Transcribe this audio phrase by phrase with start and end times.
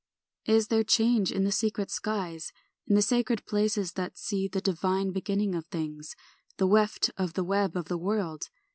[0.45, 0.49] STR.
[0.53, 2.51] 3 Is there change in the secret skies,
[2.87, 6.15] In the sacred places that see The divine beginning of things,
[6.57, 8.49] The weft of the web of the world?